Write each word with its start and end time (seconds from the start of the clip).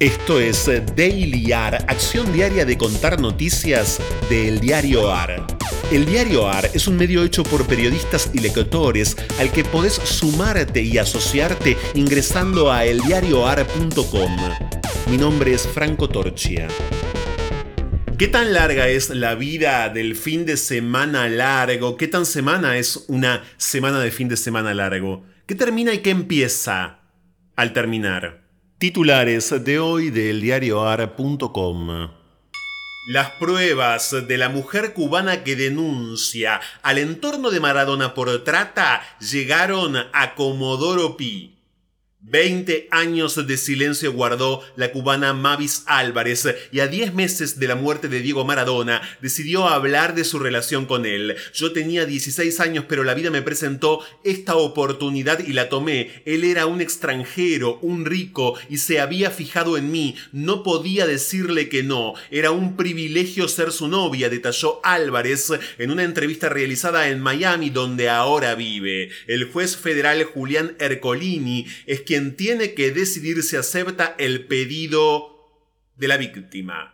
Esto 0.00 0.40
es 0.40 0.64
Daily 0.96 1.52
AR, 1.52 1.74
acción 1.86 2.32
diaria 2.32 2.64
de 2.64 2.78
contar 2.78 3.20
noticias 3.20 4.00
del 4.30 4.58
diario 4.58 5.12
AR. 5.12 5.46
El 5.92 6.06
diario 6.06 6.48
AR 6.48 6.70
es 6.72 6.88
un 6.88 6.96
medio 6.96 7.22
hecho 7.22 7.42
por 7.42 7.66
periodistas 7.66 8.30
y 8.32 8.38
lectores 8.38 9.14
al 9.38 9.52
que 9.52 9.62
podés 9.62 9.92
sumarte 9.92 10.80
y 10.80 10.96
asociarte 10.96 11.76
ingresando 11.92 12.72
a 12.72 12.86
eldiarioar.com. 12.86 14.38
Mi 15.10 15.18
nombre 15.18 15.52
es 15.52 15.68
Franco 15.68 16.08
Torchia. 16.08 16.66
¿Qué 18.16 18.28
tan 18.28 18.54
larga 18.54 18.88
es 18.88 19.10
la 19.10 19.34
vida 19.34 19.90
del 19.90 20.16
fin 20.16 20.46
de 20.46 20.56
semana 20.56 21.28
largo? 21.28 21.98
¿Qué 21.98 22.08
tan 22.08 22.24
semana 22.24 22.78
es 22.78 23.04
una 23.08 23.44
semana 23.58 24.00
de 24.00 24.10
fin 24.10 24.28
de 24.28 24.38
semana 24.38 24.72
largo? 24.72 25.26
¿Qué 25.44 25.54
termina 25.54 25.92
y 25.92 25.98
qué 25.98 26.08
empieza 26.08 27.00
al 27.54 27.74
terminar? 27.74 28.49
Titulares 28.80 29.62
de 29.62 29.78
hoy 29.78 30.08
del 30.08 30.40
diarioar.com. 30.40 32.08
Las 33.08 33.30
pruebas 33.32 34.26
de 34.26 34.38
la 34.38 34.48
mujer 34.48 34.94
cubana 34.94 35.44
que 35.44 35.54
denuncia 35.54 36.62
al 36.80 36.96
entorno 36.96 37.50
de 37.50 37.60
Maradona 37.60 38.14
por 38.14 38.42
trata 38.42 39.02
llegaron 39.20 39.98
a 40.14 40.34
Comodoro 40.34 41.18
Pi. 41.18 41.59
Veinte 42.22 42.86
años 42.90 43.46
de 43.46 43.56
silencio 43.56 44.12
guardó 44.12 44.62
la 44.76 44.92
cubana 44.92 45.32
Mavis 45.32 45.84
Álvarez 45.86 46.46
y 46.70 46.80
a 46.80 46.86
diez 46.86 47.14
meses 47.14 47.58
de 47.58 47.66
la 47.66 47.76
muerte 47.76 48.08
de 48.08 48.20
Diego 48.20 48.44
Maradona 48.44 49.00
decidió 49.22 49.66
hablar 49.66 50.14
de 50.14 50.24
su 50.24 50.38
relación 50.38 50.84
con 50.84 51.06
él. 51.06 51.34
Yo 51.54 51.72
tenía 51.72 52.04
16 52.04 52.60
años 52.60 52.84
pero 52.86 53.04
la 53.04 53.14
vida 53.14 53.30
me 53.30 53.40
presentó 53.40 54.04
esta 54.22 54.56
oportunidad 54.56 55.38
y 55.38 55.54
la 55.54 55.70
tomé. 55.70 56.22
Él 56.26 56.44
era 56.44 56.66
un 56.66 56.82
extranjero, 56.82 57.78
un 57.80 58.04
rico 58.04 58.54
y 58.68 58.76
se 58.76 59.00
había 59.00 59.30
fijado 59.30 59.78
en 59.78 59.90
mí. 59.90 60.14
No 60.30 60.62
podía 60.62 61.06
decirle 61.06 61.70
que 61.70 61.82
no. 61.82 62.12
Era 62.30 62.50
un 62.50 62.76
privilegio 62.76 63.48
ser 63.48 63.72
su 63.72 63.88
novia, 63.88 64.28
detalló 64.28 64.80
Álvarez 64.84 65.52
en 65.78 65.90
una 65.90 66.04
entrevista 66.04 66.50
realizada 66.50 67.08
en 67.08 67.20
Miami 67.20 67.70
donde 67.70 68.10
ahora 68.10 68.54
vive. 68.56 69.08
El 69.26 69.44
juez 69.50 69.78
federal 69.78 70.22
Julián 70.24 70.76
Ercolini 70.78 71.64
es 71.86 72.02
quien 72.10 72.34
tiene 72.34 72.74
que 72.74 72.90
decidir 72.90 73.40
si 73.44 73.54
acepta 73.54 74.16
el 74.18 74.48
pedido 74.48 75.46
de 75.94 76.08
la 76.08 76.16
víctima. 76.16 76.92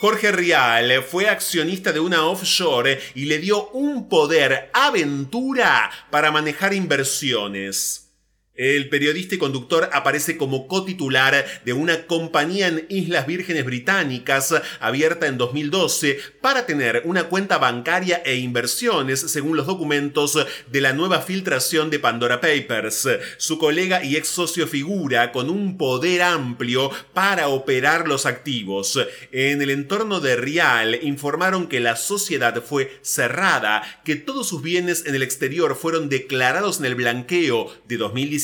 Jorge 0.00 0.32
Rial 0.32 1.04
fue 1.04 1.28
accionista 1.28 1.92
de 1.92 2.00
una 2.00 2.26
offshore 2.26 2.98
y 3.14 3.26
le 3.26 3.38
dio 3.38 3.68
un 3.68 4.08
poder 4.08 4.70
aventura 4.72 5.88
para 6.10 6.32
manejar 6.32 6.74
inversiones. 6.74 8.11
El 8.54 8.90
periodista 8.90 9.34
y 9.34 9.38
conductor 9.38 9.88
aparece 9.94 10.36
como 10.36 10.68
cotitular 10.68 11.46
de 11.64 11.72
una 11.72 12.06
compañía 12.06 12.68
en 12.68 12.84
Islas 12.90 13.26
Vírgenes 13.26 13.64
Británicas 13.64 14.54
abierta 14.78 15.26
en 15.26 15.38
2012 15.38 16.18
para 16.42 16.66
tener 16.66 17.00
una 17.06 17.24
cuenta 17.24 17.56
bancaria 17.56 18.20
e 18.26 18.36
inversiones 18.36 19.20
según 19.20 19.56
los 19.56 19.66
documentos 19.66 20.38
de 20.70 20.80
la 20.82 20.92
nueva 20.92 21.22
filtración 21.22 21.88
de 21.88 21.98
Pandora 21.98 22.42
Papers. 22.42 23.08
Su 23.38 23.56
colega 23.56 24.04
y 24.04 24.16
ex 24.16 24.28
socio 24.28 24.66
figura 24.66 25.32
con 25.32 25.48
un 25.48 25.78
poder 25.78 26.20
amplio 26.20 26.90
para 27.14 27.48
operar 27.48 28.06
los 28.06 28.26
activos. 28.26 28.98
En 29.30 29.62
el 29.62 29.70
entorno 29.70 30.20
de 30.20 30.36
Rial 30.36 30.98
informaron 31.02 31.68
que 31.68 31.80
la 31.80 31.96
sociedad 31.96 32.62
fue 32.62 32.98
cerrada, 33.00 34.02
que 34.04 34.16
todos 34.16 34.46
sus 34.46 34.60
bienes 34.60 35.06
en 35.06 35.14
el 35.14 35.22
exterior 35.22 35.74
fueron 35.74 36.10
declarados 36.10 36.80
en 36.80 36.84
el 36.84 36.96
blanqueo 36.96 37.74
de 37.88 37.96
2017 37.96 38.41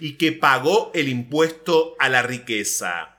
y 0.00 0.12
que 0.12 0.32
pagó 0.32 0.90
el 0.94 1.08
impuesto 1.08 1.96
a 1.98 2.08
la 2.08 2.22
riqueza. 2.22 3.16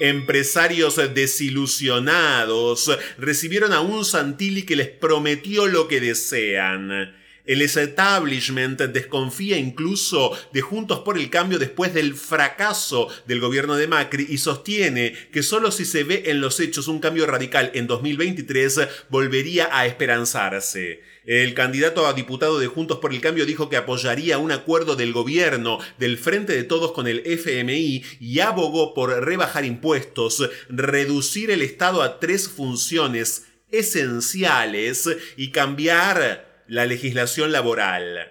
Empresarios 0.00 0.96
desilusionados 1.12 2.90
recibieron 3.18 3.72
a 3.72 3.80
un 3.80 4.04
Santilli 4.04 4.62
que 4.62 4.76
les 4.76 4.88
prometió 4.88 5.66
lo 5.66 5.88
que 5.88 6.00
desean. 6.00 7.14
El 7.48 7.62
establishment 7.62 8.78
desconfía 8.78 9.56
incluso 9.56 10.36
de 10.52 10.60
Juntos 10.60 10.98
por 10.98 11.16
el 11.16 11.30
Cambio 11.30 11.58
después 11.58 11.94
del 11.94 12.14
fracaso 12.14 13.08
del 13.26 13.40
gobierno 13.40 13.76
de 13.76 13.86
Macri 13.88 14.26
y 14.28 14.36
sostiene 14.36 15.14
que 15.32 15.42
solo 15.42 15.70
si 15.70 15.86
se 15.86 16.04
ve 16.04 16.24
en 16.26 16.42
los 16.42 16.60
hechos 16.60 16.88
un 16.88 17.00
cambio 17.00 17.24
radical 17.24 17.70
en 17.72 17.86
2023 17.86 18.80
volvería 19.08 19.70
a 19.72 19.86
esperanzarse. 19.86 21.00
El 21.24 21.54
candidato 21.54 22.06
a 22.06 22.12
diputado 22.12 22.58
de 22.58 22.66
Juntos 22.66 22.98
por 22.98 23.14
el 23.14 23.22
Cambio 23.22 23.46
dijo 23.46 23.70
que 23.70 23.78
apoyaría 23.78 24.36
un 24.36 24.52
acuerdo 24.52 24.94
del 24.94 25.14
gobierno 25.14 25.78
del 25.98 26.18
Frente 26.18 26.52
de 26.52 26.64
Todos 26.64 26.92
con 26.92 27.06
el 27.06 27.22
FMI 27.24 28.04
y 28.20 28.40
abogó 28.40 28.92
por 28.92 29.24
rebajar 29.24 29.64
impuestos, 29.64 30.50
reducir 30.68 31.50
el 31.50 31.62
Estado 31.62 32.02
a 32.02 32.20
tres 32.20 32.46
funciones 32.46 33.46
esenciales 33.70 35.08
y 35.38 35.50
cambiar 35.50 36.47
la 36.68 36.84
legislación 36.84 37.50
laboral. 37.50 38.30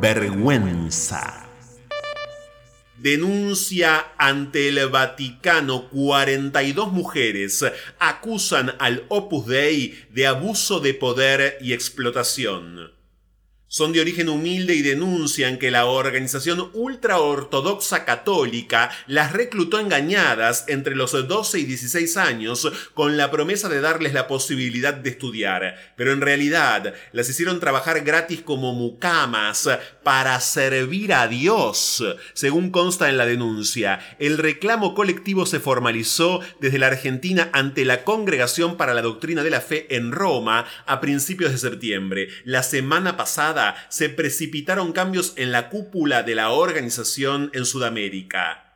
Vergüenza. 0.00 1.46
Denuncia 2.98 4.12
ante 4.18 4.68
el 4.68 4.88
Vaticano 4.88 5.88
42 5.88 6.92
mujeres 6.92 7.64
acusan 7.98 8.74
al 8.78 9.06
Opus 9.08 9.46
Dei 9.46 10.04
de 10.10 10.26
abuso 10.26 10.80
de 10.80 10.94
poder 10.94 11.58
y 11.60 11.72
explotación 11.72 12.99
son 13.70 13.92
de 13.92 14.00
origen 14.00 14.28
humilde 14.28 14.74
y 14.74 14.82
denuncian 14.82 15.56
que 15.56 15.70
la 15.70 15.86
organización 15.86 16.70
ultraortodoxa 16.74 18.04
católica 18.04 18.90
las 19.06 19.32
reclutó 19.32 19.78
engañadas 19.78 20.64
entre 20.66 20.96
los 20.96 21.12
12 21.12 21.60
y 21.60 21.64
16 21.66 22.16
años 22.16 22.68
con 22.94 23.16
la 23.16 23.30
promesa 23.30 23.68
de 23.68 23.80
darles 23.80 24.12
la 24.12 24.26
posibilidad 24.26 24.92
de 24.92 25.10
estudiar, 25.10 25.76
pero 25.96 26.12
en 26.12 26.20
realidad 26.20 26.94
las 27.12 27.28
hicieron 27.28 27.60
trabajar 27.60 28.00
gratis 28.00 28.40
como 28.40 28.72
mucamas 28.72 29.68
para 30.02 30.40
servir 30.40 31.12
a 31.12 31.28
Dios, 31.28 32.02
según 32.34 32.70
consta 32.72 33.08
en 33.08 33.18
la 33.18 33.26
denuncia. 33.26 34.00
El 34.18 34.38
reclamo 34.38 34.94
colectivo 34.94 35.46
se 35.46 35.60
formalizó 35.60 36.40
desde 36.58 36.80
la 36.80 36.88
Argentina 36.88 37.50
ante 37.52 37.84
la 37.84 38.02
Congregación 38.02 38.76
para 38.76 38.94
la 38.94 39.02
Doctrina 39.02 39.44
de 39.44 39.50
la 39.50 39.60
Fe 39.60 39.94
en 39.94 40.10
Roma 40.10 40.66
a 40.86 41.00
principios 41.00 41.52
de 41.52 41.58
septiembre. 41.58 42.26
La 42.42 42.64
semana 42.64 43.16
pasada 43.16 43.59
se 43.88 44.08
precipitaron 44.08 44.92
cambios 44.92 45.34
en 45.36 45.52
la 45.52 45.68
cúpula 45.68 46.22
de 46.22 46.34
la 46.34 46.50
organización 46.50 47.50
en 47.54 47.64
Sudamérica. 47.64 48.66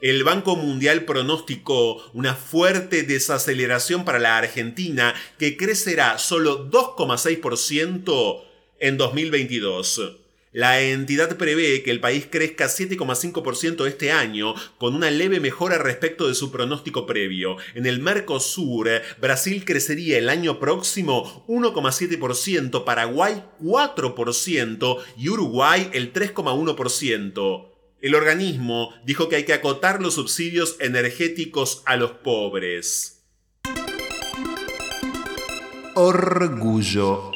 El 0.00 0.22
Banco 0.22 0.56
Mundial 0.56 1.04
pronosticó 1.04 2.10
una 2.12 2.34
fuerte 2.34 3.04
desaceleración 3.04 4.04
para 4.04 4.18
la 4.18 4.36
Argentina 4.36 5.14
que 5.38 5.56
crecerá 5.56 6.18
solo 6.18 6.70
2,6% 6.70 8.42
en 8.80 8.96
2022. 8.98 10.23
La 10.54 10.80
entidad 10.80 11.36
prevé 11.36 11.82
que 11.82 11.90
el 11.90 11.98
país 11.98 12.28
crezca 12.30 12.66
7,5% 12.66 13.88
este 13.88 14.12
año, 14.12 14.54
con 14.78 14.94
una 14.94 15.10
leve 15.10 15.40
mejora 15.40 15.78
respecto 15.78 16.28
de 16.28 16.36
su 16.36 16.52
pronóstico 16.52 17.06
previo. 17.06 17.56
En 17.74 17.86
el 17.86 17.98
Mercosur, 17.98 18.88
Brasil 19.20 19.64
crecería 19.64 20.16
el 20.16 20.28
año 20.28 20.60
próximo 20.60 21.44
1,7%, 21.48 22.84
Paraguay 22.84 23.42
4% 23.60 24.98
y 25.18 25.28
Uruguay 25.28 25.90
el 25.92 26.12
3,1%. 26.12 27.72
El 28.00 28.14
organismo 28.14 28.94
dijo 29.04 29.28
que 29.28 29.34
hay 29.34 29.44
que 29.44 29.54
acotar 29.54 30.00
los 30.00 30.14
subsidios 30.14 30.76
energéticos 30.78 31.82
a 31.84 31.96
los 31.96 32.12
pobres. 32.12 33.24
Orgullo 35.96 37.33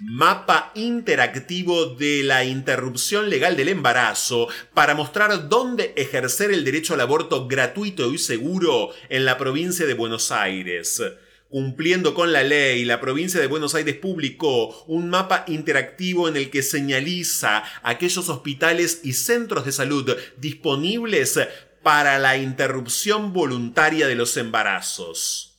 mapa 0.00 0.72
interactivo 0.74 1.86
de 1.94 2.22
la 2.22 2.44
interrupción 2.44 3.28
legal 3.28 3.56
del 3.56 3.68
embarazo 3.68 4.48
para 4.72 4.94
mostrar 4.94 5.48
dónde 5.48 5.92
ejercer 5.96 6.50
el 6.50 6.64
derecho 6.64 6.94
al 6.94 7.02
aborto 7.02 7.46
gratuito 7.46 8.12
y 8.12 8.18
seguro 8.18 8.90
en 9.10 9.26
la 9.26 9.36
provincia 9.36 9.84
de 9.84 9.94
Buenos 9.94 10.32
Aires. 10.32 11.02
Cumpliendo 11.50 12.14
con 12.14 12.32
la 12.32 12.42
ley, 12.42 12.84
la 12.84 13.00
provincia 13.00 13.40
de 13.40 13.46
Buenos 13.46 13.74
Aires 13.74 13.96
publicó 13.96 14.84
un 14.84 15.10
mapa 15.10 15.44
interactivo 15.48 16.28
en 16.28 16.36
el 16.36 16.48
que 16.48 16.62
señaliza 16.62 17.64
aquellos 17.82 18.28
hospitales 18.28 19.00
y 19.04 19.12
centros 19.12 19.66
de 19.66 19.72
salud 19.72 20.16
disponibles 20.38 21.40
para 21.82 22.18
la 22.18 22.36
interrupción 22.36 23.32
voluntaria 23.32 24.06
de 24.06 24.14
los 24.14 24.36
embarazos. 24.36 25.58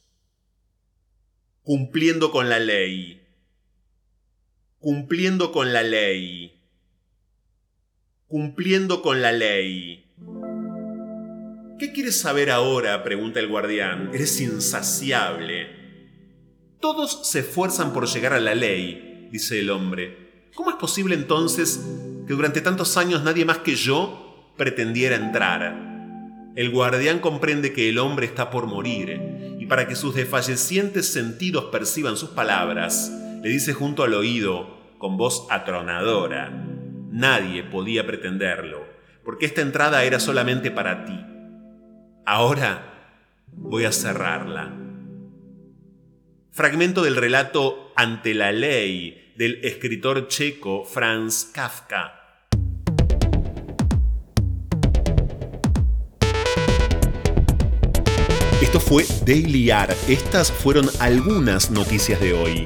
Cumpliendo 1.61 2.31
con 2.31 2.49
la 2.49 2.57
ley 2.57 3.20
cumpliendo 4.81 5.53
con 5.53 5.71
la 5.71 5.83
ley. 5.83 6.59
Cumpliendo 8.27 9.01
con 9.01 9.21
la 9.21 9.31
ley. 9.31 10.05
¿Qué 11.79 11.93
quieres 11.93 12.19
saber 12.19 12.51
ahora? 12.51 13.03
pregunta 13.03 13.39
el 13.39 13.47
guardián. 13.47 14.09
Eres 14.13 14.41
insaciable. 14.41 15.67
Todos 16.81 17.27
se 17.29 17.39
esfuerzan 17.39 17.93
por 17.93 18.07
llegar 18.07 18.33
a 18.33 18.39
la 18.39 18.55
ley, 18.55 19.29
dice 19.31 19.59
el 19.59 19.69
hombre. 19.69 20.49
¿Cómo 20.55 20.71
es 20.71 20.77
posible 20.77 21.15
entonces 21.15 21.79
que 22.27 22.33
durante 22.33 22.61
tantos 22.61 22.97
años 22.97 23.23
nadie 23.23 23.45
más 23.45 23.59
que 23.59 23.75
yo 23.75 24.53
pretendiera 24.57 25.15
entrar. 25.15 25.91
El 26.55 26.69
guardián 26.69 27.19
comprende 27.19 27.73
que 27.73 27.89
el 27.89 27.97
hombre 27.97 28.25
está 28.25 28.49
por 28.49 28.67
morir, 28.67 29.57
y 29.59 29.65
para 29.65 29.87
que 29.87 29.95
sus 29.95 30.13
desfallecientes 30.13 31.07
sentidos 31.07 31.65
perciban 31.71 32.17
sus 32.17 32.31
palabras, 32.31 33.11
le 33.41 33.49
dice 33.49 33.73
junto 33.73 34.03
al 34.03 34.13
oído, 34.13 34.95
con 34.99 35.17
voz 35.17 35.47
atronadora, 35.49 36.51
nadie 37.09 37.63
podía 37.63 38.05
pretenderlo, 38.05 38.85
porque 39.25 39.47
esta 39.47 39.61
entrada 39.61 40.03
era 40.03 40.19
solamente 40.19 40.69
para 40.69 41.05
ti. 41.05 41.19
Ahora 42.23 43.17
voy 43.47 43.85
a 43.85 43.91
cerrarla. 43.91 44.71
Fragmento 46.51 47.01
del 47.01 47.15
relato 47.15 47.91
Ante 47.95 48.35
la 48.35 48.51
ley 48.51 49.33
del 49.35 49.59
escritor 49.63 50.27
checo 50.27 50.85
Franz 50.85 51.45
Kafka. 51.45 52.17
Esto 58.61 58.79
fue 58.79 59.03
Daily 59.25 59.71
AR. 59.71 59.89
Estas 60.07 60.51
fueron 60.51 60.85
algunas 60.99 61.71
noticias 61.71 62.19
de 62.21 62.33
hoy. 62.33 62.65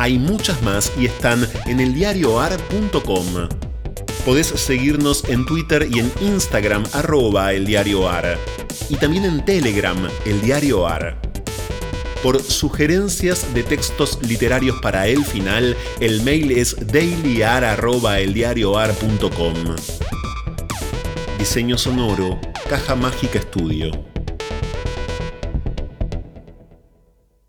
Hay 0.00 0.18
muchas 0.18 0.60
más 0.62 0.90
y 0.98 1.04
están 1.04 1.46
en 1.66 1.78
eldiarioar.com. 1.78 3.26
Podés 4.24 4.46
seguirnos 4.46 5.28
en 5.28 5.44
Twitter 5.44 5.86
y 5.90 5.98
en 5.98 6.10
Instagram 6.22 6.84
arroba 6.94 7.52
eldiarioar. 7.52 8.38
Y 8.88 8.96
también 8.96 9.26
en 9.26 9.44
Telegram, 9.44 9.98
el. 10.24 10.40
Por 12.22 12.42
sugerencias 12.42 13.52
de 13.52 13.62
textos 13.62 14.18
literarios 14.22 14.80
para 14.80 15.06
el 15.06 15.22
final, 15.22 15.76
el 16.00 16.22
mail 16.22 16.52
es 16.52 16.76
dailyar.eldiarioar.com. 16.90 19.54
Diseño 21.38 21.76
sonoro, 21.76 22.40
Caja 22.70 22.96
Mágica 22.96 23.38
Estudio. 23.38 23.90